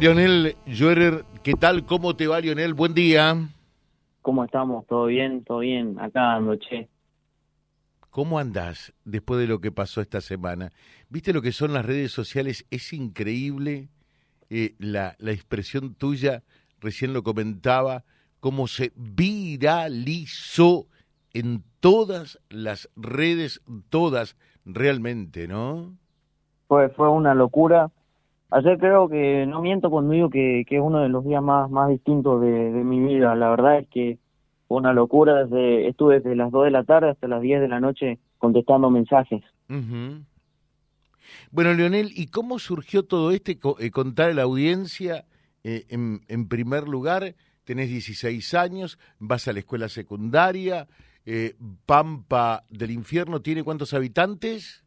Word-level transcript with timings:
Lionel 0.00 0.56
Llorer, 0.66 1.24
¿qué 1.42 1.54
tal? 1.54 1.86
¿Cómo 1.86 2.16
te 2.16 2.26
va, 2.26 2.40
Lionel? 2.40 2.74
Buen 2.74 2.94
día. 2.94 3.36
¿Cómo 4.22 4.44
estamos? 4.44 4.86
¿Todo 4.86 5.06
bien? 5.06 5.44
¿Todo 5.44 5.60
bien? 5.60 5.98
Acá 6.00 6.34
ando, 6.34 6.56
che. 6.56 6.88
¿Cómo 8.10 8.38
andás 8.38 8.92
después 9.04 9.40
de 9.40 9.46
lo 9.46 9.60
que 9.60 9.70
pasó 9.70 10.00
esta 10.00 10.20
semana? 10.20 10.72
¿Viste 11.08 11.32
lo 11.32 11.42
que 11.42 11.52
son 11.52 11.72
las 11.72 11.86
redes 11.86 12.10
sociales? 12.10 12.66
Es 12.70 12.92
increíble 12.92 13.88
eh, 14.50 14.74
la, 14.78 15.14
la 15.18 15.30
expresión 15.30 15.94
tuya, 15.94 16.42
recién 16.80 17.12
lo 17.12 17.22
comentaba, 17.22 18.04
cómo 18.40 18.66
se 18.66 18.92
viralizó 18.96 20.86
en 21.32 21.62
todas 21.80 22.40
las 22.48 22.90
redes, 22.96 23.62
todas 23.90 24.36
realmente, 24.64 25.46
¿no? 25.48 25.96
Fue, 26.66 26.88
fue 26.90 27.08
una 27.08 27.34
locura. 27.34 27.90
Ayer 28.50 28.78
creo 28.78 29.08
que, 29.08 29.46
no 29.46 29.60
miento 29.60 29.90
cuando 29.90 30.12
digo 30.12 30.30
que, 30.30 30.64
que 30.68 30.76
es 30.76 30.82
uno 30.82 31.00
de 31.00 31.08
los 31.08 31.24
días 31.24 31.42
más, 31.42 31.70
más 31.70 31.88
distintos 31.88 32.40
de, 32.40 32.72
de 32.72 32.84
mi 32.84 33.00
vida. 33.00 33.34
La 33.34 33.50
verdad 33.50 33.78
es 33.78 33.88
que 33.88 34.18
fue 34.68 34.78
una 34.78 34.92
locura. 34.92 35.44
Desde, 35.44 35.88
estuve 35.88 36.20
desde 36.20 36.36
las 36.36 36.50
2 36.50 36.64
de 36.64 36.70
la 36.70 36.84
tarde 36.84 37.10
hasta 37.10 37.26
las 37.26 37.42
10 37.42 37.60
de 37.60 37.68
la 37.68 37.80
noche 37.80 38.18
contestando 38.38 38.90
mensajes. 38.90 39.42
Bueno, 41.50 41.72
Leonel, 41.74 42.10
¿y 42.14 42.26
cómo 42.26 42.58
surgió 42.58 43.04
todo 43.04 43.30
este 43.30 43.58
eh, 43.80 43.90
contar 43.90 44.30
a 44.30 44.34
la 44.34 44.42
audiencia? 44.42 45.24
eh, 45.64 45.86
en, 45.88 46.24
en 46.28 46.46
primer 46.46 46.86
lugar, 46.86 47.34
tenés 47.64 47.88
16 47.88 48.54
años, 48.54 48.98
vas 49.18 49.48
a 49.48 49.52
la 49.52 49.60
escuela 49.60 49.88
secundaria, 49.88 50.86
eh, 51.24 51.56
Pampa 51.86 52.64
del 52.68 52.90
Infierno, 52.90 53.40
¿tiene 53.40 53.64
cuántos 53.64 53.94
habitantes? 53.94 54.83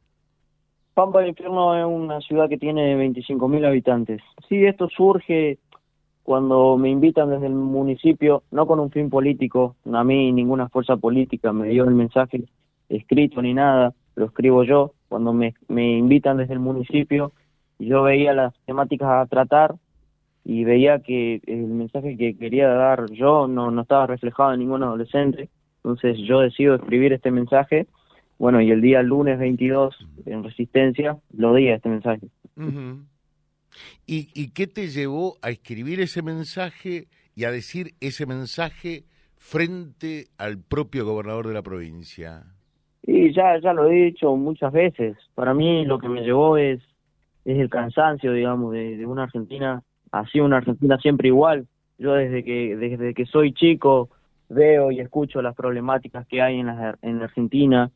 Pampa 0.98 1.20
del 1.20 1.30
Infierno 1.30 1.78
es 1.78 1.86
una 1.86 2.20
ciudad 2.22 2.50
que 2.50 2.58
tiene 2.58 2.98
25.000 2.98 3.68
habitantes. 3.68 4.20
Sí, 4.50 4.66
esto 4.66 4.90
surge 4.90 5.60
cuando 6.24 6.76
me 6.76 6.90
invitan 6.90 7.30
desde 7.30 7.46
el 7.46 7.54
municipio, 7.54 8.42
no 8.50 8.66
con 8.66 8.80
un 8.80 8.90
fin 8.90 9.08
político, 9.08 9.76
a 9.94 10.04
mí 10.04 10.32
ninguna 10.32 10.70
fuerza 10.70 10.98
política 10.98 11.54
me 11.54 11.70
dio 11.70 11.84
el 11.84 11.94
mensaje 11.94 12.46
escrito 12.90 13.44
ni 13.44 13.54
nada, 13.54 13.94
lo 14.16 14.26
escribo 14.26 14.64
yo, 14.64 14.94
cuando 15.08 15.34
me, 15.34 15.54
invitan 15.70 16.38
desde 16.38 16.54
el 16.54 16.60
municipio, 16.62 17.32
yo 17.78 18.02
veía 18.02 18.34
las 18.34 18.56
temáticas 18.66 19.08
a 19.08 19.28
tratar 19.28 19.76
y 20.44 20.64
veía 20.64 21.04
que 21.04 21.42
el 21.46 21.68
mensaje 21.68 22.18
que 22.18 22.36
quería 22.36 22.70
dar 22.70 23.08
yo 23.12 23.48
no, 23.48 23.70
no 23.70 23.84
estaba 23.84 24.08
reflejado 24.08 24.52
en 24.52 24.62
ningún 24.62 24.82
adolescente, 24.82 25.48
entonces 25.84 26.18
yo 26.28 26.40
decido 26.40 26.74
escribir 26.74 27.14
este 27.14 27.30
mensaje 27.30 27.86
bueno, 28.38 28.62
y 28.62 28.72
el 28.72 28.82
día 28.82 29.02
lunes 29.02 29.40
22, 29.40 29.96
en 30.26 30.44
Resistencia, 30.44 31.18
lo 31.34 31.54
di 31.54 31.70
a 31.70 31.76
este 31.76 31.90
mensaje. 31.90 32.28
¿Y, 34.06 34.30
¿Y 34.34 34.52
qué 34.54 34.68
te 34.68 34.88
llevó 34.88 35.38
a 35.42 35.50
escribir 35.50 36.00
ese 36.00 36.22
mensaje 36.22 37.08
y 37.36 37.46
a 37.46 37.52
decir 37.52 37.94
ese 38.00 38.26
mensaje 38.26 39.04
frente 39.36 40.28
al 40.38 40.58
propio 40.60 41.06
gobernador 41.06 41.48
de 41.48 41.54
la 41.54 41.62
provincia? 41.62 42.44
Y 43.04 43.34
ya, 43.34 43.58
ya 43.60 43.74
lo 43.74 43.90
he 43.90 44.06
dicho 44.06 44.36
muchas 44.36 44.74
veces. 44.74 45.16
Para 45.34 45.54
mí 45.54 45.86
lo 45.86 45.98
que 45.98 46.10
me 46.10 46.22
llevó 46.22 46.58
es, 46.58 46.82
es 47.46 47.58
el 47.58 47.70
cansancio, 47.70 48.34
digamos, 48.34 48.74
de, 48.74 48.98
de 48.98 49.06
una 49.06 49.24
Argentina, 49.24 49.82
así 50.12 50.40
una 50.40 50.58
Argentina 50.58 50.98
siempre 50.98 51.30
igual. 51.30 51.68
Yo 51.98 52.14
desde 52.14 52.44
que, 52.44 52.76
desde 52.76 53.14
que 53.14 53.26
soy 53.26 53.54
chico 53.54 54.10
veo 54.50 54.92
y 54.92 55.00
escucho 55.00 55.42
las 55.42 55.56
problemáticas 55.56 56.28
que 56.28 56.42
hay 56.42 56.60
en, 56.60 56.68
la, 56.68 56.98
en 57.02 57.22
Argentina 57.22 57.92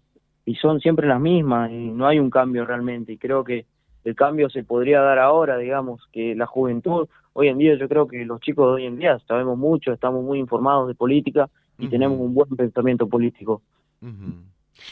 y 0.46 0.56
son 0.56 0.80
siempre 0.80 1.08
las 1.08 1.20
mismas 1.20 1.72
y 1.72 1.92
no 1.92 2.08
hay 2.08 2.20
un 2.20 2.30
cambio 2.30 2.66
realmente. 2.66 3.14
Y 3.14 3.18
creo 3.18 3.44
que 3.44 3.66
el 4.04 4.16
cambio 4.16 4.50
se 4.50 4.64
podría 4.64 5.02
dar 5.02 5.20
ahora, 5.20 5.58
digamos, 5.58 6.02
que 6.12 6.36
la 6.36 6.48
juventud, 6.48 7.08
hoy 7.34 7.48
en 7.50 7.58
día 7.58 7.76
yo 7.76 7.88
creo 7.88 8.08
que 8.08 8.26
los 8.26 8.42
chicos 8.42 8.68
de 8.68 8.74
hoy 8.74 8.86
en 8.86 8.98
día 8.98 9.20
sabemos 9.28 9.58
mucho, 9.58 9.94
estamos 9.94 10.24
muy 10.24 10.40
informados 10.40 10.88
de 10.88 10.96
política 10.96 11.50
y 11.78 11.88
tenemos 11.88 12.20
un 12.20 12.34
buen 12.34 12.50
pensamiento 12.50 13.08
político. 13.08 13.62
Ujú. 14.02 14.34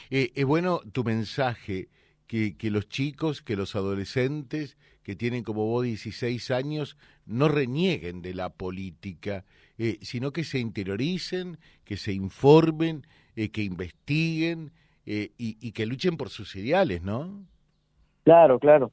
Eh, 0.10 0.32
es 0.34 0.46
bueno 0.46 0.82
tu 0.92 1.04
mensaje, 1.04 1.90
que, 2.26 2.56
que 2.58 2.70
los 2.70 2.88
chicos, 2.88 3.42
que 3.42 3.56
los 3.56 3.76
adolescentes 3.76 4.78
que 5.10 5.16
tienen 5.16 5.44
como 5.44 5.66
vos 5.66 5.84
16 5.84 6.52
años 6.52 6.96
no 7.26 7.48
renieguen 7.48 8.22
de 8.22 8.36
la 8.36 8.50
política, 8.50 9.46
eh, 9.80 9.98
sino 10.04 10.32
que 10.32 10.44
se 10.44 10.60
interioricen, 10.60 11.58
que 11.84 11.98
se 11.98 12.14
informen, 12.14 13.08
eh, 13.36 13.50
que 13.50 13.64
investiguen 13.64 14.72
eh, 15.06 15.32
y, 15.38 15.58
y 15.62 15.72
que 15.72 15.86
luchen 15.86 16.18
por 16.18 16.30
sus 16.30 16.56
ideales, 16.56 17.02
¿no? 17.02 17.46
Claro, 18.24 18.60
claro. 18.60 18.92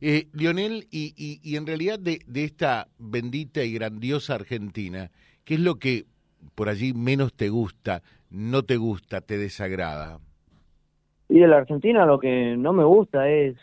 Eh, 0.00 0.28
Lionel, 0.32 0.86
y, 0.90 1.12
y, 1.16 1.40
y 1.42 1.56
en 1.56 1.66
realidad 1.66 1.98
de, 1.98 2.20
de 2.26 2.44
esta 2.44 2.88
bendita 2.98 3.62
y 3.64 3.72
grandiosa 3.74 4.34
Argentina, 4.34 5.10
¿qué 5.44 5.54
es 5.54 5.60
lo 5.60 5.78
que 5.78 6.06
por 6.54 6.68
allí 6.68 6.92
menos 6.94 7.34
te 7.34 7.48
gusta, 7.48 8.02
no 8.30 8.62
te 8.62 8.76
gusta, 8.76 9.20
te 9.20 9.36
desagrada? 9.36 10.20
Y 11.28 11.40
de 11.40 11.48
la 11.48 11.58
Argentina 11.58 12.06
lo 12.06 12.18
que 12.18 12.56
no 12.56 12.72
me 12.72 12.84
gusta 12.84 13.28
es, 13.28 13.56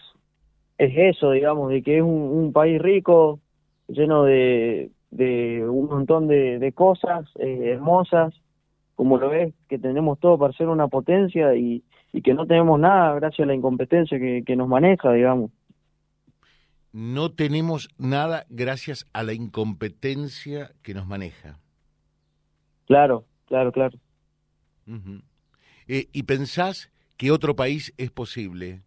es 0.77 0.93
eso, 0.95 1.31
digamos, 1.31 1.69
de 1.69 1.81
que 1.81 1.97
es 1.97 2.03
un, 2.03 2.09
un 2.09 2.53
país 2.53 2.81
rico, 2.81 3.39
lleno 3.87 4.23
de, 4.23 4.91
de 5.11 5.67
un 5.67 5.87
montón 5.87 6.27
de, 6.27 6.59
de 6.59 6.71
cosas 6.71 7.25
eh, 7.39 7.71
hermosas, 7.73 8.33
como 8.97 9.17
lo 9.19 9.29
ves, 9.29 9.53
que 9.69 9.77
tenemos 9.77 10.19
todo 10.19 10.39
para 10.39 10.53
ser 10.53 10.67
una 10.69 10.87
potencia 10.87 11.55
y, 11.55 11.83
y 12.11 12.23
que 12.23 12.33
no 12.33 12.47
tenemos 12.47 12.79
nada 12.79 13.13
gracias 13.13 13.45
a 13.45 13.47
la 13.47 13.53
incompetencia 13.53 14.17
que, 14.17 14.43
que 14.43 14.55
nos 14.55 14.67
maneja, 14.67 15.13
digamos. 15.13 15.51
No 16.91 17.31
tenemos 17.31 17.89
nada 17.99 18.47
gracias 18.49 19.07
a 19.13 19.21
la 19.21 19.33
incompetencia 19.33 20.71
que 20.81 20.95
nos 20.95 21.05
maneja. 21.05 21.59
Claro, 22.87 23.25
claro, 23.45 23.71
claro. 23.71 23.99
Eh, 25.87 26.07
¿Y 26.11 26.23
pensás 26.23 26.91
que 27.17 27.29
otro 27.29 27.55
país 27.55 27.93
es 27.97 28.09
posible? 28.09 28.81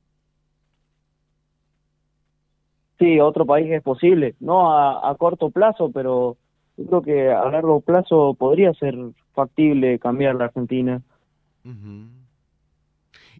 Sí, 2.98 3.20
otro 3.20 3.46
país 3.46 3.70
es 3.70 3.82
posible, 3.82 4.34
no 4.40 4.72
a, 4.72 5.08
a 5.08 5.14
corto 5.14 5.50
plazo, 5.50 5.92
pero 5.92 6.36
yo 6.76 6.86
creo 6.86 7.02
que 7.02 7.30
a 7.30 7.48
largo 7.48 7.80
plazo 7.80 8.34
podría 8.34 8.74
ser 8.74 8.96
factible 9.34 9.98
cambiar 9.98 10.34
la 10.36 10.46
Argentina. 10.46 11.02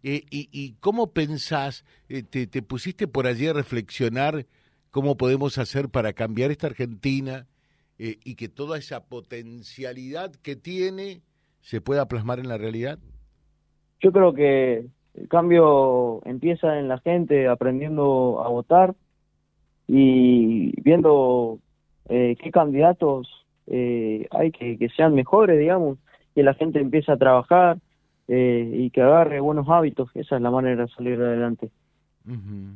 Eh, 0.03 0.23
y, 0.29 0.49
¿Y 0.51 0.73
cómo 0.79 1.11
pensás, 1.11 1.85
eh, 2.09 2.23
te, 2.23 2.47
te 2.47 2.61
pusiste 2.61 3.07
por 3.07 3.27
allí 3.27 3.47
a 3.47 3.53
reflexionar 3.53 4.45
cómo 4.91 5.15
podemos 5.17 5.57
hacer 5.57 5.89
para 5.89 6.13
cambiar 6.13 6.51
esta 6.51 6.67
Argentina 6.67 7.47
eh, 7.97 8.17
y 8.23 8.35
que 8.35 8.49
toda 8.49 8.77
esa 8.77 9.05
potencialidad 9.05 10.31
que 10.35 10.55
tiene 10.55 11.21
se 11.61 11.81
pueda 11.81 12.07
plasmar 12.07 12.39
en 12.39 12.49
la 12.49 12.57
realidad? 12.57 12.99
Yo 13.99 14.11
creo 14.11 14.33
que 14.33 14.87
el 15.13 15.27
cambio 15.27 16.21
empieza 16.25 16.79
en 16.79 16.87
la 16.87 16.97
gente 16.99 17.47
aprendiendo 17.47 18.43
a 18.43 18.49
votar 18.49 18.95
y 19.87 20.79
viendo 20.81 21.59
eh, 22.09 22.35
qué 22.41 22.51
candidatos 22.51 23.40
eh, 23.71 24.27
hay 24.31 24.51
que, 24.51 24.77
que 24.77 24.89
sean 24.89 25.15
mejores, 25.15 25.57
digamos, 25.57 25.97
que 26.35 26.43
la 26.43 26.53
gente 26.53 26.79
empiece 26.79 27.11
a 27.11 27.17
trabajar 27.17 27.77
eh, 28.27 28.69
y 28.73 28.89
que 28.91 29.01
agarre 29.01 29.39
buenos 29.39 29.67
hábitos. 29.69 30.09
Esa 30.13 30.35
es 30.35 30.41
la 30.41 30.51
manera 30.51 30.83
de 30.85 30.91
salir 30.91 31.19
adelante. 31.21 31.71
Ujú. 32.27 32.75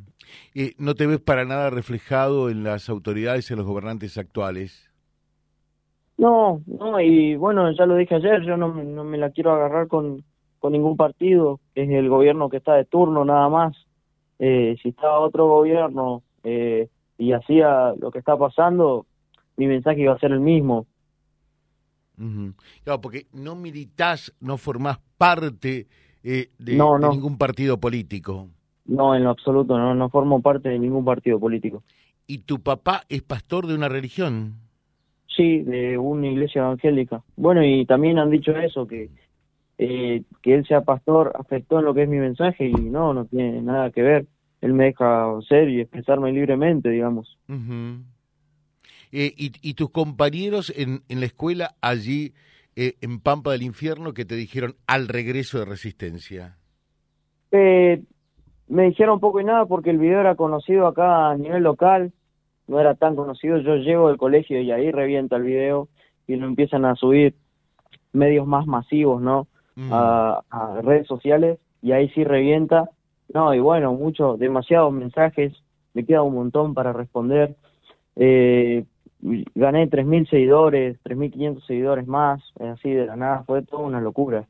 Eh, 0.55 0.73
¿No 0.79 0.95
te 0.95 1.05
ves 1.05 1.19
para 1.19 1.45
nada 1.45 1.69
reflejado 1.69 2.49
en 2.49 2.63
las 2.63 2.89
autoridades, 2.89 3.51
en 3.51 3.57
los 3.57 3.65
gobernantes 3.67 4.17
actuales? 4.17 4.89
No, 6.17 6.61
no, 6.65 6.99
y 7.01 7.35
bueno, 7.35 7.69
ya 7.73 7.85
lo 7.85 7.95
dije 7.95 8.15
ayer, 8.15 8.41
yo 8.43 8.55
no, 8.57 8.73
me- 8.73 8.85
no 8.85 9.03
me 9.03 9.17
la 9.17 9.31
quiero 9.31 9.51
agarrar 9.51 9.87
con, 9.87 10.23
con 10.59 10.71
ningún 10.71 10.95
partido, 10.95 11.59
es 11.75 11.89
el 11.89 12.07
gobierno 12.09 12.49
que 12.49 12.57
está 12.57 12.73
de 12.75 12.85
turno 12.85 13.25
nada 13.25 13.49
más. 13.49 13.75
Eh, 14.39 14.75
si 14.81 14.89
estaba 14.89 15.19
otro 15.19 15.47
gobierno 15.47 16.23
eh, 16.43 16.87
y 17.17 17.33
hacía 17.33 17.93
lo 17.99 18.11
que 18.11 18.19
está 18.19 18.37
pasando, 18.37 19.05
mi 19.57 19.67
mensaje 19.67 20.01
iba 20.01 20.13
a 20.13 20.19
ser 20.19 20.31
el 20.31 20.39
mismo. 20.39 20.87
Ujú. 22.17 22.53
Claro, 22.83 23.01
porque 23.01 23.27
no 23.33 23.55
militás, 23.55 24.33
no 24.39 24.57
formás 24.57 24.99
parte 25.17 25.87
eh, 26.23 26.49
de, 26.57 26.75
No, 26.75 26.95
de 26.95 26.99
no. 27.01 27.11
ningún 27.11 27.37
partido 27.37 27.79
político. 27.79 28.47
No, 28.85 29.15
en 29.15 29.23
lo 29.23 29.31
absoluto, 29.31 29.77
no, 29.77 29.95
no 29.95 30.09
formo 30.09 30.41
parte 30.41 30.69
de 30.69 30.79
ningún 30.79 31.03
partido 31.03 31.39
político. 31.39 31.83
¿Y 32.27 32.39
tu 32.39 32.59
papá 32.61 33.03
es 33.09 33.21
pastor 33.21 33.67
de 33.67 33.75
una 33.75 33.89
religión? 33.89 34.55
Sí, 35.27 35.59
de 35.59 35.97
una 35.97 36.27
iglesia 36.27 36.61
evangélica. 36.61 37.23
Bueno, 37.35 37.63
y 37.63 37.85
también 37.85 38.19
han 38.19 38.29
dicho 38.29 38.51
eso, 38.55 38.87
que, 38.87 39.09
eh, 39.77 40.23
que 40.41 40.53
él 40.55 40.65
sea 40.65 40.81
pastor 40.81 41.33
afectó 41.35 41.79
en 41.79 41.85
lo 41.85 41.93
que 41.93 42.03
es 42.03 42.09
mi 42.09 42.17
mensaje 42.17 42.67
y 42.67 42.73
no, 42.73 43.13
no 43.13 43.25
tiene 43.25 43.61
nada 43.61 43.91
que 43.91 44.01
ver. 44.01 44.25
Él 44.61 44.73
me 44.73 44.85
deja 44.85 45.27
ser 45.47 45.69
y 45.69 45.81
expresarme 45.81 46.31
libremente, 46.31 46.89
digamos. 46.89 47.37
Ujú. 47.49 48.03
Eh, 49.17 49.33
y, 49.37 49.53
y 49.61 49.75
tus 49.75 49.91
compañeros 49.91 50.73
en, 50.75 51.03
en 51.07 51.21
la 51.21 51.27
escuela 51.27 51.75
allí 51.79 52.33
eh, 52.75 52.95
en 52.99 53.21
Pampa 53.21 53.53
del 53.53 53.61
Infierno 53.61 54.13
que 54.13 54.25
te 54.25 54.35
dijeron 54.35 54.75
al 54.87 55.07
regreso 55.07 55.57
de 55.57 55.63
Resistencia? 55.63 56.57
Eh, 57.49 58.03
me 58.67 58.83
dijeron 58.83 59.21
poco 59.21 59.39
y 59.39 59.45
nada 59.45 59.67
porque 59.67 59.91
el 59.91 59.99
video 59.99 60.19
era 60.19 60.35
conocido 60.35 60.85
acá 60.85 61.29
a 61.29 61.37
nivel 61.37 61.63
local 61.63 62.11
no 62.67 62.77
era 62.77 62.95
tan 62.95 63.15
conocido, 63.15 63.57
yo 63.59 63.77
llego 63.77 64.09
del 64.09 64.17
colegio 64.17 64.59
y 64.59 64.69
ahí 64.71 64.91
revienta 64.91 65.37
el 65.37 65.43
video 65.43 65.87
y 66.27 66.35
lo 66.35 66.45
empiezan 66.47 66.83
a 66.83 66.95
subir 66.95 67.35
medios 68.11 68.45
más 68.45 68.67
masivos, 68.67 69.21
¿no? 69.21 69.47
Mm. 69.75 69.93
A, 69.93 70.41
a 70.49 70.81
redes 70.81 71.07
sociales 71.07 71.59
y 71.81 71.93
ahí 71.93 72.09
sí 72.09 72.25
revienta. 72.25 72.89
No, 73.33 73.53
y 73.53 73.59
bueno, 73.59 73.93
muchos, 73.93 74.39
demasiados 74.39 74.91
mensajes, 74.91 75.53
me 75.93 76.05
queda 76.05 76.21
un 76.21 76.33
montón 76.33 76.73
para 76.73 76.91
responder. 76.91 77.55
Eh, 78.17 78.83
gané 79.21 79.87
3.000 79.89 80.29
seguidores, 80.29 80.97
3.500 81.03 81.65
seguidores 81.65 82.07
más, 82.07 82.41
así 82.59 82.91
de 82.91 83.05
la 83.05 83.15
nada, 83.15 83.43
fue 83.45 83.61
toda 83.63 83.83
una 83.83 84.01
locura. 84.01 84.47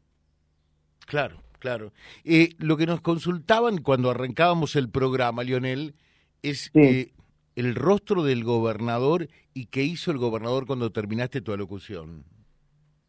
Claro, 1.07 1.37
claro. 1.59 1.91
Eh, 2.23 2.49
lo 2.57 2.77
que 2.77 2.85
nos 2.85 3.01
consultaban 3.01 3.77
cuando 3.79 4.09
arrancábamos 4.09 4.75
el 4.75 4.89
programa, 4.89 5.43
Lionel, 5.43 5.93
es 6.41 6.71
Sí. 6.73 6.79
eh, 6.81 7.11
el 7.55 7.75
rostro 7.75 8.23
del 8.23 8.43
gobernador 8.43 9.27
y 9.53 9.67
qué 9.67 9.83
hizo 9.83 10.11
el 10.11 10.17
gobernador 10.17 10.65
cuando 10.65 10.91
terminaste 10.91 11.41
tu 11.41 11.53
alocución. 11.53 12.23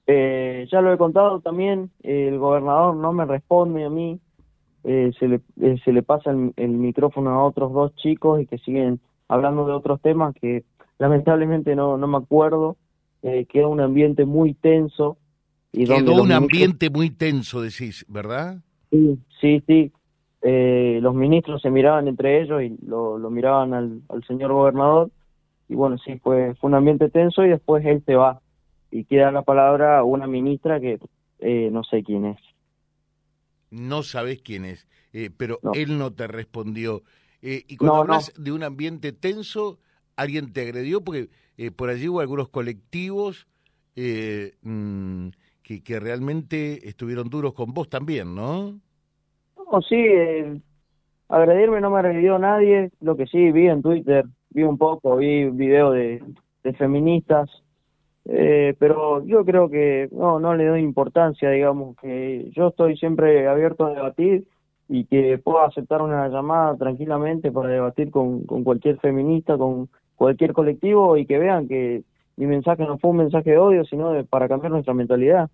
Eh, 0.07 0.69
ya 0.71 0.81
lo 0.81 0.93
he 0.93 0.99
contado 0.99 1.41
también, 1.41 1.91
el 2.05 2.39
gobernador 2.39 2.95
no 2.95 3.13
me 3.13 3.25
responde 3.25 3.85
a 3.85 3.91
mí, 3.91 4.21
eh, 4.85 5.11
se, 5.19 5.27
le, 5.27 5.41
eh, 5.61 5.81
se 5.85 5.93
le 5.93 6.05
pasa 6.05 6.31
el, 6.31 6.53
el 6.57 6.69
micrófono 6.71 7.31
a 7.31 7.45
otros 7.45 7.73
dos 7.73 7.93
chicos 7.97 8.41
y 8.41 8.47
que 8.47 8.59
siguen 8.59 9.01
hablando 9.27 9.67
de 9.67 9.73
otros 9.73 10.01
temas 10.01 10.33
que 10.41 10.63
lamentablemente 10.99 11.75
no, 11.77 11.97
no 11.99 12.07
me 12.07 12.19
acuerdo, 12.19 12.77
eh, 13.23 13.47
queda 13.47 13.67
un 13.69 13.81
ambiente 13.81 14.25
muy 14.25 14.55
tenso. 14.55 15.19
Y 15.73 15.85
donde 15.85 16.05
Quedó 16.05 16.17
los 16.19 16.27
un 16.27 16.33
ambiente 16.33 16.91
muy 16.91 17.11
tenso, 17.11 17.61
decís, 17.61 18.05
¿verdad? 18.09 18.63
Sí, 18.91 19.19
sí, 19.41 19.63
sí. 19.67 19.93
Eh, 20.43 21.01
los 21.03 21.15
ministros 21.15 21.61
se 21.61 21.71
miraban 21.71 22.09
entre 22.09 22.41
ellos 22.41 22.63
y 22.63 22.77
lo, 22.87 23.19
lo 23.19 23.31
miraban 23.31 23.75
al, 23.75 24.01
al 24.09 24.25
señor 24.25 24.53
gobernador. 24.53 25.11
Y 25.69 25.75
bueno, 25.75 25.99
sí, 25.99 26.19
fue, 26.23 26.55
fue 26.55 26.69
un 26.69 26.75
ambiente 26.77 27.11
tenso 27.11 27.45
y 27.45 27.49
después 27.51 27.85
él 27.85 28.03
se 28.07 28.15
va. 28.15 28.41
Y 28.91 29.05
queda 29.05 29.33
la 29.33 29.43
palabra 29.43 29.99
a 29.99 30.05
una 30.05 30.27
ministra 30.27 30.81
que 30.81 30.99
eh, 31.41 31.69
no 31.73 31.83
sé 31.85 32.03
quién 32.05 32.27
es. 32.27 32.39
No 33.71 34.03
sabés 34.03 34.41
quién 34.43 34.65
es, 34.65 34.87
eh, 35.13 35.31
pero 35.37 35.59
No. 35.63 35.73
él 35.75 35.99
no 35.99 36.13
te 36.13 36.27
respondió. 36.29 37.03
Eh, 37.43 37.65
y 37.69 37.77
cuando 37.77 37.95
No, 37.99 38.05
no. 38.05 38.13
hablas 38.15 38.33
de 38.39 38.53
un 38.53 38.63
ambiente 38.63 39.13
tenso, 39.13 39.79
¿alguien 40.17 40.53
te 40.53 40.63
agredió? 40.63 41.03
Porque 41.03 41.29
eh, 41.59 41.71
por 41.71 41.89
allí 41.89 42.09
hubo 42.09 42.21
algunos 42.21 42.49
colectivos 42.49 43.47
eh, 43.95 44.53
mm, 44.63 45.29
que, 45.63 45.83
que 45.83 46.01
realmente 46.01 46.89
estuvieron 46.89 47.31
duros 47.31 47.55
con 47.55 47.73
vos 47.73 47.89
también, 47.89 48.35
¿no? 48.35 48.79
No, 49.57 49.83
sí, 49.83 49.97
eh, 49.97 50.61
agredirme 51.29 51.81
no 51.81 51.91
me 51.91 51.99
agredió 51.99 52.39
nadie. 52.39 52.91
Lo 53.01 53.17
que 53.17 53.27
sí 53.27 53.51
vi 53.53 53.69
en 53.69 53.83
Twitter, 53.83 54.27
vi 54.51 54.63
un 54.63 54.79
poco, 54.79 55.17
vi 55.17 55.49
video 55.51 55.91
de, 55.91 56.23
de 56.63 56.73
feministas. 56.75 57.51
Eh, 58.27 58.75
pero 58.79 59.25
yo 59.25 59.45
creo 59.45 59.71
que 59.71 60.09
no, 60.11 60.41
no 60.41 60.55
le 60.55 60.67
doy 60.67 60.81
importancia, 60.81 61.49
digamos, 61.51 61.97
que 61.97 62.51
yo 62.57 62.69
estoy 62.69 62.97
siempre 62.97 63.47
abierto 63.47 63.87
a 63.87 63.95
debatir 63.95 64.47
y 64.89 65.05
que 65.05 65.39
puedo 65.39 65.61
aceptar 65.61 66.03
una 66.03 66.29
llamada 66.29 66.77
tranquilamente 66.77 67.53
para 67.53 67.69
debatir 67.69 68.11
con 68.11 68.45
cualquier 68.45 68.99
feminista, 68.99 69.57
con 69.57 69.89
cualquier 70.17 70.53
colectivo 70.53 71.17
y 71.17 71.27
que 71.27 71.39
vean 71.39 71.69
que 71.69 72.03
mi 72.37 72.47
mensaje 72.47 72.85
no 72.85 72.99
fue 72.99 73.11
un 73.11 73.19
mensaje 73.19 73.51
de 73.51 73.59
odio, 73.59 73.85
sino 73.85 74.13
de, 74.13 74.25
para 74.25 74.49
cambiar 74.49 74.73
nuestra 74.73 74.95
mentalidad. 74.95 75.51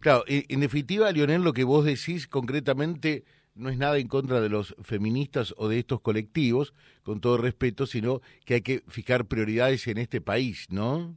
Claro, 0.00 0.24
en, 0.26 0.60
definitiva, 0.60 1.10
Lionel, 1.12 1.42
lo 1.42 1.52
que 1.52 1.64
vos 1.64 1.84
decís 1.84 2.26
concretamente 2.26 3.24
no 3.54 3.68
es 3.68 3.78
nada 3.78 3.98
en 3.98 4.08
contra 4.08 4.40
de 4.40 4.48
los 4.48 4.74
feministas 4.82 5.54
o 5.56 5.68
de 5.68 5.78
estos 5.78 6.00
colectivos, 6.00 6.74
con 7.02 7.20
todo 7.20 7.38
respeto, 7.38 7.86
sino 7.86 8.20
que 8.44 8.54
hay 8.54 8.60
que 8.62 8.80
fijar 8.88 9.26
prioridades 9.26 9.86
en 9.88 9.98
este 9.98 10.20
país, 10.20 10.66
¿no? 10.70 11.14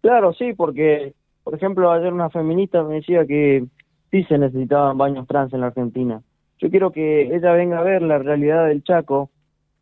Claro, 0.00 0.32
sí, 0.34 0.52
porque, 0.54 1.14
por 1.42 1.54
ejemplo, 1.54 1.90
ayer 1.90 2.12
una 2.12 2.30
feminista 2.30 2.82
me 2.82 2.96
decía 2.96 3.26
que 3.26 3.66
sí 4.10 4.24
se 4.24 4.38
necesitaban 4.38 4.96
baños 4.96 5.26
trans 5.26 5.52
en 5.52 5.60
la 5.60 5.68
Argentina. 5.68 6.22
Yo 6.58 6.70
quiero 6.70 6.92
que 6.92 7.34
ella 7.34 7.52
venga 7.52 7.78
a 7.78 7.82
ver 7.82 8.02
la 8.02 8.18
realidad 8.18 8.66
del 8.66 8.82
Chaco, 8.82 9.30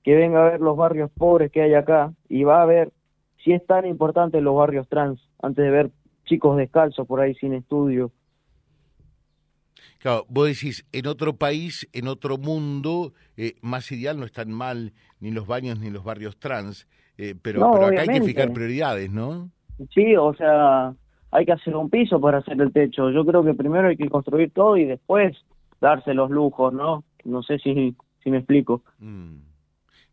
que 0.04 0.14
venga 0.14 0.46
a 0.46 0.50
ver 0.50 0.60
los 0.60 0.76
barrios 0.76 1.10
pobres 1.10 1.50
que 1.50 1.62
hay 1.62 1.74
acá 1.74 2.12
y 2.28 2.44
va 2.44 2.62
a 2.62 2.66
ver 2.66 2.92
si 3.42 3.52
es 3.52 3.66
tan 3.66 3.86
importante 3.86 4.40
los 4.40 4.54
barrios 4.54 4.86
trans 4.88 5.20
antes 5.42 5.64
de 5.64 5.70
ver 5.70 5.90
chicos 6.26 6.56
descalzos 6.56 7.06
por 7.06 7.20
ahí 7.20 7.34
sin 7.34 7.54
estudio. 7.54 8.12
Claro, 9.98 10.26
vos 10.28 10.46
decís, 10.46 10.86
en 10.92 11.06
otro 11.06 11.36
país, 11.36 11.88
en 11.94 12.08
otro 12.08 12.36
mundo, 12.36 13.14
eh, 13.38 13.54
más 13.62 13.90
ideal 13.90 14.18
no 14.18 14.26
están 14.26 14.52
mal 14.52 14.92
ni 15.20 15.30
los 15.30 15.46
baños 15.46 15.80
ni 15.80 15.90
los 15.90 16.04
barrios 16.04 16.38
trans, 16.38 16.86
eh, 17.16 17.34
pero, 17.40 17.60
No, 17.60 17.72
pero 17.72 17.86
acá 17.86 18.02
hay 18.02 18.08
que 18.08 18.22
fijar 18.22 18.52
prioridades, 18.52 19.10
¿no? 19.10 19.50
Sí, 19.94 20.14
o 20.16 20.34
sea, 20.34 20.94
hay 21.30 21.46
que 21.46 21.52
hacer 21.52 21.74
un 21.74 21.88
piso 21.88 22.20
para 22.20 22.38
hacer 22.38 22.60
el 22.60 22.72
techo. 22.72 23.10
Yo 23.10 23.24
creo 23.24 23.42
que 23.42 23.54
primero 23.54 23.88
hay 23.88 23.96
que 23.96 24.10
construir 24.10 24.52
todo 24.52 24.76
y 24.76 24.84
después 24.84 25.34
darse 25.80 26.12
los 26.12 26.30
lujos, 26.30 26.74
¿no? 26.74 27.04
No 27.24 27.42
sé 27.42 27.58
si, 27.58 27.96
si 28.22 28.30
me 28.30 28.38
explico. 28.38 28.82
Mm. 28.98 29.53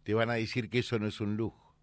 Te 0.03 0.13
van 0.13 0.29
a 0.29 0.33
decir 0.33 0.69
que 0.69 0.79
eso 0.79 0.99
no 0.99 1.07
es 1.07 1.21
un 1.21 1.37
lujo. 1.37 1.75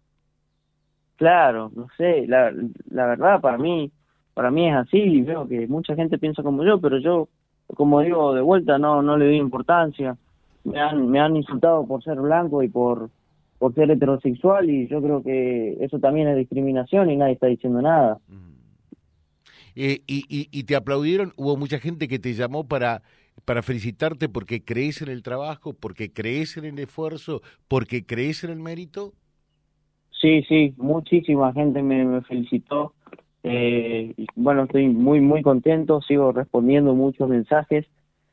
Claro, 1.15 1.71
no 1.75 1.87
sé, 1.97 2.25
la, 2.27 2.51
la 2.89 3.05
verdad 3.07 3.41
para 3.41 3.57
mí, 3.57 3.91
para 4.33 4.51
mí 4.51 4.69
es 4.69 4.75
así, 4.75 4.97
y 4.97 5.21
veo 5.21 5.47
que 5.47 5.67
mucha 5.67 5.95
gente 5.95 6.17
piensa 6.17 6.43
como 6.43 6.63
yo, 6.63 6.79
pero 6.79 6.97
yo, 6.97 7.27
como 7.67 7.99
digo, 8.01 8.33
de 8.33 8.41
vuelta 8.41 8.77
no, 8.77 9.01
no 9.01 9.17
le 9.17 9.25
doy 9.25 9.35
importancia. 9.35 10.15
Me 10.63 10.79
han, 10.79 11.09
me 11.09 11.19
han 11.19 11.35
insultado 11.35 11.85
por 11.85 12.03
ser 12.03 12.19
blanco 12.19 12.63
y 12.63 12.69
por, 12.69 13.09
por 13.57 13.73
ser 13.73 13.91
heterosexual 13.91 14.69
y 14.69 14.87
yo 14.87 15.01
creo 15.01 15.21
que 15.23 15.77
eso 15.81 15.99
también 15.99 16.27
es 16.29 16.37
discriminación 16.37 17.09
y 17.09 17.17
nadie 17.17 17.33
está 17.33 17.47
diciendo 17.47 17.81
nada. 17.81 18.19
Mm. 18.27 18.49
Eh, 19.75 20.01
y, 20.07 20.25
y, 20.29 20.47
y 20.51 20.63
te 20.63 20.75
aplaudieron, 20.75 21.33
hubo 21.37 21.55
mucha 21.55 21.79
gente 21.79 22.07
que 22.07 22.19
te 22.19 22.33
llamó 22.33 22.67
para, 22.67 23.01
para 23.45 23.63
felicitarte 23.63 24.29
porque 24.29 24.63
crees 24.63 25.01
en 25.01 25.09
el 25.09 25.23
trabajo, 25.23 25.73
porque 25.73 26.11
crees 26.11 26.57
en 26.57 26.65
el 26.65 26.79
esfuerzo, 26.79 27.41
porque 27.67 28.05
crees 28.05 28.43
en 28.43 28.51
el 28.51 28.59
mérito. 28.59 29.13
Sí, 30.21 30.43
sí, 30.49 30.73
muchísima 30.77 31.53
gente 31.53 31.81
me, 31.81 32.03
me 32.05 32.21
felicitó. 32.21 32.93
Eh, 33.43 34.13
y 34.17 34.27
bueno, 34.35 34.63
estoy 34.63 34.87
muy, 34.89 35.21
muy 35.21 35.41
contento, 35.41 36.01
sigo 36.01 36.31
respondiendo 36.33 36.93
muchos 36.93 37.29
mensajes 37.29 37.85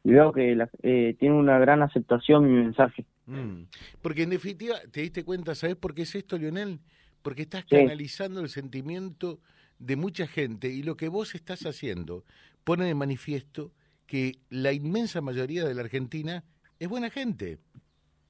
y 0.02 0.10
veo 0.10 0.32
que 0.32 0.56
la- 0.56 0.70
eh, 0.82 1.14
tiene 1.20 1.36
una 1.36 1.58
gran 1.58 1.82
aceptación 1.82 2.44
mi 2.50 2.62
mensaje. 2.64 3.04
Mm. 3.26 3.62
Porque 4.02 4.22
en 4.24 4.30
definitiva, 4.30 4.76
te 4.90 5.02
diste 5.02 5.24
cuenta, 5.24 5.54
¿sabes 5.54 5.76
por 5.76 5.94
qué 5.94 6.02
es 6.02 6.14
esto, 6.14 6.36
Lionel? 6.38 6.80
Porque 7.22 7.42
estás 7.42 7.64
Sí. 7.68 7.76
canalizando 7.76 8.40
el 8.40 8.48
sentimiento 8.48 9.38
de 9.78 9.96
mucha 9.96 10.26
gente 10.26 10.68
y 10.68 10.82
lo 10.82 10.96
que 10.96 11.08
vos 11.08 11.34
estás 11.34 11.66
haciendo 11.66 12.25
pone 12.64 12.84
de 12.84 12.94
manifiesto 12.94 13.72
que 14.06 14.38
la 14.50 14.72
inmensa 14.72 15.20
mayoría 15.20 15.64
de 15.64 15.75
la 15.75 15.82
Argentina 15.82 16.44
es 16.78 16.88
buena 16.88 17.10
gente. 17.10 17.58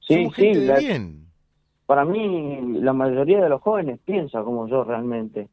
Sí, 0.01 0.15
Somos 0.15 0.35
sí, 0.37 0.43
gente 0.43 0.61
de 0.61 0.67
la- 0.67 0.79
bien. 0.79 1.27
para 1.87 2.05
mí 2.05 2.81
la 2.81 2.93
mayoría 2.93 3.41
de 3.43 3.49
los 3.49 3.61
jóvenes 3.61 4.01
piensa 4.05 4.43
como 4.43 4.69
yo 4.69 4.85
realmente. 4.85 5.49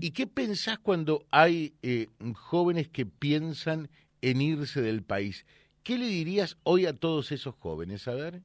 ¿Y 0.00 0.10
qué 0.12 0.26
pensás 0.26 0.78
cuando 0.78 1.20
hay 1.30 1.74
eh, 1.82 2.06
jóvenes 2.34 2.88
que 2.88 3.04
piensan 3.06 3.88
en 4.22 4.40
irse 4.40 4.80
del 4.80 5.02
país? 5.02 5.46
¿Qué 5.82 5.98
le 5.98 6.06
dirías 6.06 6.58
hoy 6.64 6.86
a 6.86 6.94
todos 6.94 7.30
esos 7.32 7.54
jóvenes? 7.54 8.08
A 8.08 8.14
ver. 8.14 8.40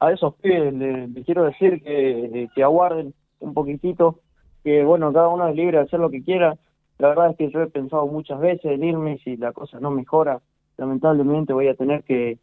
A 0.00 0.12
esos 0.12 0.34
pibes 0.36 0.72
les, 0.74 1.08
les 1.10 1.24
quiero 1.24 1.44
decir 1.44 1.82
que, 1.82 2.48
que 2.54 2.62
aguarden 2.62 3.14
un 3.40 3.54
poquitito, 3.54 4.20
que 4.62 4.82
bueno, 4.84 5.12
cada 5.12 5.28
uno 5.28 5.48
es 5.48 5.54
libre 5.54 5.78
de 5.78 5.84
hacer 5.84 6.00
lo 6.00 6.10
que 6.10 6.22
quiera. 6.22 6.58
La 6.98 7.08
verdad 7.08 7.30
es 7.30 7.36
que 7.36 7.50
yo 7.50 7.60
he 7.60 7.66
pensado 7.66 8.06
muchas 8.06 8.40
veces 8.40 8.66
en 8.66 8.84
irme 8.84 9.18
si 9.18 9.36
la 9.36 9.52
cosa 9.52 9.80
no 9.80 9.90
mejora, 9.90 10.40
lamentablemente 10.76 11.52
voy 11.52 11.68
a 11.68 11.74
tener 11.74 12.04
que, 12.04 12.38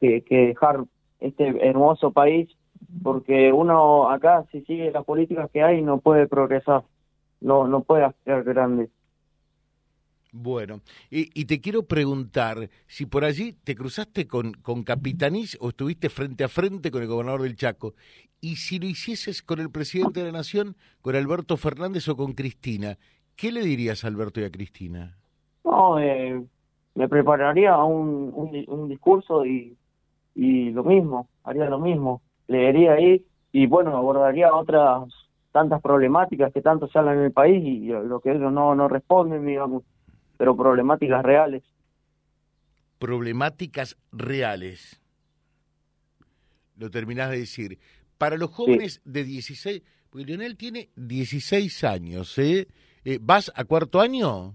que, 0.00 0.22
dejar 0.30 0.84
este 1.20 1.68
hermoso 1.68 2.10
país 2.10 2.48
porque 3.02 3.52
uno 3.52 4.10
acá 4.10 4.44
si 4.50 4.62
sigue 4.62 4.90
las 4.90 5.04
políticas 5.04 5.50
que 5.50 5.62
hay 5.62 5.82
no 5.82 5.98
puede 5.98 6.26
progresar, 6.26 6.82
no 7.40 7.68
no 7.68 7.82
puede 7.82 8.04
hacer 8.04 8.42
grande. 8.44 8.90
Bueno, 10.34 10.80
y, 11.10 11.28
y 11.38 11.44
te 11.44 11.60
quiero 11.60 11.82
preguntar 11.82 12.70
si 12.86 13.04
por 13.04 13.22
allí 13.22 13.52
te 13.52 13.74
cruzaste 13.74 14.26
con, 14.26 14.54
con 14.54 14.82
Capitanís 14.82 15.58
o 15.60 15.68
estuviste 15.68 16.08
frente 16.08 16.42
a 16.42 16.48
frente 16.48 16.90
con 16.90 17.02
el 17.02 17.08
gobernador 17.08 17.42
del 17.42 17.54
Chaco, 17.54 17.94
y 18.40 18.56
si 18.56 18.78
lo 18.78 18.86
hicieses 18.86 19.42
con 19.42 19.60
el 19.60 19.70
presidente 19.70 20.20
de 20.20 20.26
la 20.26 20.38
Nación, 20.38 20.74
con 21.02 21.14
Alberto 21.14 21.58
Fernández 21.58 22.08
o 22.08 22.16
con 22.16 22.32
Cristina, 22.32 22.98
¿qué 23.42 23.50
le 23.50 23.62
dirías 23.62 24.04
a 24.04 24.06
Alberto 24.06 24.40
y 24.40 24.44
a 24.44 24.52
Cristina? 24.52 25.16
No, 25.64 25.98
eh, 25.98 26.40
me 26.94 27.08
prepararía 27.08 27.76
un, 27.76 28.30
un, 28.32 28.64
un 28.68 28.88
discurso 28.88 29.44
y, 29.44 29.76
y 30.36 30.70
lo 30.70 30.84
mismo, 30.84 31.28
haría 31.42 31.64
lo 31.68 31.80
mismo, 31.80 32.22
leería 32.46 32.92
ahí 32.92 33.26
y 33.50 33.66
bueno, 33.66 33.96
abordaría 33.96 34.54
otras 34.54 35.08
tantas 35.50 35.82
problemáticas 35.82 36.52
que 36.52 36.62
tanto 36.62 36.86
se 36.86 36.96
hablan 36.96 37.18
en 37.18 37.24
el 37.24 37.32
país 37.32 37.64
y 37.64 37.88
lo 37.88 38.20
que 38.20 38.30
ellos 38.30 38.52
no, 38.52 38.76
no 38.76 38.86
responden, 38.86 39.44
digamos, 39.44 39.82
pero 40.36 40.56
problemáticas 40.56 41.24
reales. 41.24 41.64
Problemáticas 43.00 43.96
reales. 44.12 45.00
Lo 46.76 46.90
terminás 46.90 47.30
de 47.30 47.38
decir. 47.38 47.80
para 48.18 48.36
los 48.36 48.50
jóvenes 48.50 49.02
de 49.04 49.24
16, 49.24 49.82
porque 50.10 50.26
Lionel 50.26 50.56
tiene 50.56 50.90
16 50.94 51.82
años, 51.82 52.38
¿eh? 52.38 52.68
Eh 53.04 53.18
vas 53.20 53.52
a 53.54 53.64
cuarto 53.64 54.00
año? 54.00 54.54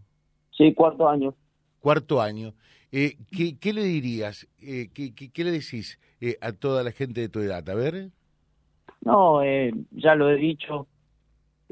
Sí, 0.51 0.73
cuarto 0.73 1.07
año. 1.07 1.33
Cuarto 1.79 2.21
año. 2.21 2.53
Eh, 2.91 3.17
¿qué, 3.31 3.57
¿qué, 3.57 3.73
le 3.73 3.83
dirías? 3.83 4.47
Eh, 4.61 4.89
¿qué, 4.93 5.13
qué, 5.13 5.43
le 5.43 5.51
decís 5.51 5.99
a 6.41 6.53
toda 6.53 6.83
la 6.83 6.91
gente 6.91 7.21
de 7.21 7.29
tu 7.29 7.39
edad? 7.39 7.67
A 7.69 7.75
ver. 7.75 8.09
No, 9.01 9.43
eh, 9.43 9.73
ya 9.91 10.15
lo 10.15 10.29
he 10.29 10.35
dicho. 10.35 10.87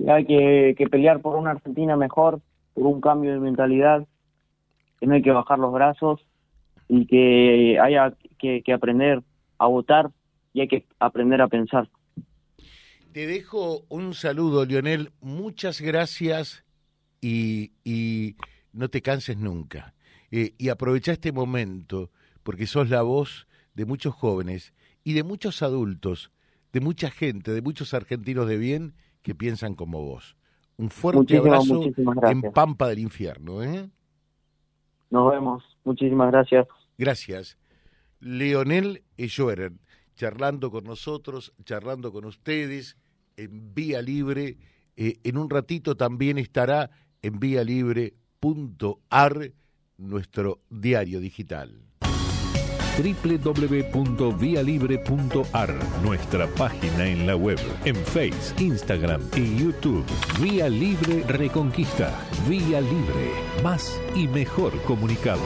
Hay 0.08 0.26
que, 0.26 0.76
que 0.78 0.88
pelear 0.88 1.22
por 1.22 1.38
una 1.38 1.52
Argentina 1.52 1.96
mejor, 1.96 2.42
por 2.74 2.86
un 2.86 3.00
cambio 3.00 3.32
de 3.32 3.40
mentalidad, 3.40 4.06
que 5.00 5.08
no 5.08 5.16
hay 5.16 5.22
que 5.22 5.32
bajar 5.32 5.58
los 5.58 5.74
brazos 5.74 6.22
y 6.90 7.08
que 7.08 7.80
haya 7.80 8.14
que, 8.38 8.62
que 8.62 8.74
aprender 8.74 9.24
a 9.58 9.68
votar 9.68 10.12
y 10.54 10.62
hay 10.62 10.68
que 10.68 10.86
aprender 11.00 11.42
a 11.42 11.48
pensar. 11.48 11.90
Te 13.14 13.26
dejo 13.26 13.86
un 13.88 14.14
saludo, 14.14 14.66
Lionel. 14.66 15.12
Muchas 15.22 15.80
gracias 15.80 16.65
y, 17.22 17.72
y 17.84 18.36
no 18.74 18.90
te 18.90 19.02
canses 19.02 19.38
nunca. 19.38 19.94
Eh, 20.32 20.54
y 20.58 20.70
aprovecha 20.70 21.14
este 21.14 21.32
momento 21.32 22.12
porque 22.44 22.68
sos 22.68 22.90
la 22.90 23.02
voz 23.02 23.48
de 23.74 23.86
muchos 23.86 24.14
jóvenes 24.14 24.74
y 25.04 25.14
de 25.14 25.24
muchos 25.24 25.62
adultos, 25.62 26.32
de 26.74 26.82
mucha 26.82 27.10
gente, 27.10 27.52
de 27.52 27.62
muchos 27.62 27.94
argentinos 27.94 28.48
de 28.48 28.58
bien 28.58 28.96
que 29.22 29.36
piensan 29.36 29.76
como 29.76 30.04
vos. 30.04 30.36
Un 30.78 30.90
fuerte 30.90 31.38
abrazo 31.38 31.82
en 32.24 32.42
Pampa 32.52 32.88
del 32.90 33.00
Infierno. 33.00 33.64
¿eh? 33.64 33.90
Nos 35.10 35.32
vemos. 35.32 35.64
Muchísimas 35.84 36.32
gracias. 36.32 36.68
Gracias. 36.98 37.58
Leonel 38.20 39.04
Ejoeren, 39.18 39.80
charlando 40.16 40.72
con 40.72 40.84
nosotros, 40.84 41.54
charlando 41.64 42.12
con 42.12 42.26
ustedes 42.26 42.98
en 43.38 43.74
Vía 43.74 44.02
Libre. 44.02 44.58
Eh, 44.98 45.20
en 45.24 45.38
un 45.38 45.50
ratito 45.50 45.96
también 45.96 46.38
estará 46.38 46.90
en 47.26 47.40
vialibre.ar 47.40 49.52
nuestro 49.98 50.62
diario 50.70 51.20
digital 51.20 51.82
www.vialibre.ar, 52.98 55.76
nuestra 56.02 56.48
página 56.48 57.06
en 57.06 57.28
la 57.28 57.36
web, 57.36 57.60
en 57.84 57.96
Facebook, 57.96 58.62
Instagram 58.62 59.22
y 59.36 59.58
YouTube. 59.58 60.06
Vía 60.42 60.70
Libre 60.70 61.24
Reconquista. 61.28 62.18
Vía 62.48 62.80
Libre. 62.80 63.34
Más 63.62 64.00
y 64.16 64.30
mejor 64.30 64.82
comunicados. 64.84 65.44